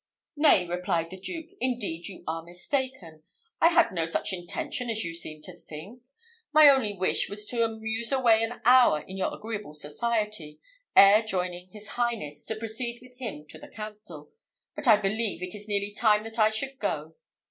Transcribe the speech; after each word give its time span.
"Nay," 0.35 0.65
replied 0.67 1.11
the 1.11 1.19
Duke, 1.19 1.51
"indeed 1.61 2.07
you 2.07 2.23
are 2.27 2.41
mistaken. 2.41 3.21
I 3.59 3.67
had 3.67 3.91
no 3.91 4.07
such 4.07 4.33
intention 4.33 4.89
as 4.89 5.03
you 5.03 5.13
seem 5.13 5.43
to 5.43 5.55
think. 5.55 6.01
My 6.51 6.69
only 6.69 6.91
wish 6.93 7.29
was 7.29 7.45
to 7.49 7.63
amuse 7.63 8.11
away 8.11 8.41
an 8.43 8.61
hour 8.65 9.01
in 9.01 9.15
your 9.15 9.31
agreeable 9.31 9.75
society, 9.75 10.59
ere 10.95 11.21
joining 11.21 11.67
his 11.67 11.89
highness, 11.89 12.43
to 12.45 12.55
proceed 12.55 12.97
with 12.99 13.15
him 13.19 13.45
to 13.49 13.59
the 13.59 13.67
council: 13.67 14.31
but 14.75 14.87
I 14.87 14.97
believe 14.97 15.43
it 15.43 15.53
is 15.53 15.67
nearly 15.67 15.91
time 15.91 16.23
that 16.23 16.39
I 16.39 16.49
should 16.49 16.79
go." 16.79 17.13